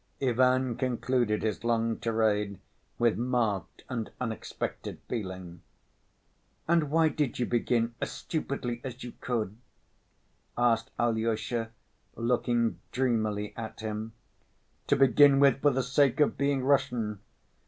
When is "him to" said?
13.81-14.95